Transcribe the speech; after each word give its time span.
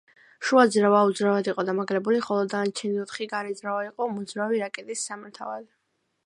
შუა 0.51 0.61
ძრავა 0.75 1.01
უძრავად 1.09 1.49
იყო 1.53 1.65
დამაგრებული, 1.67 2.21
ხოლო 2.29 2.47
დანარჩენი 2.55 3.03
ოთხი 3.03 3.27
გარე 3.35 3.53
ძრავა 3.61 3.85
იყო 3.91 4.09
მოძრავი, 4.15 4.63
რაკეტის 4.65 5.05
სამართავად. 5.13 5.71